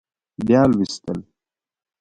بیا 0.45 0.61
لوستل 0.71 1.19